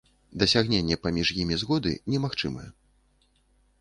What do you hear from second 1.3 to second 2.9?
імі згоды немагчымае.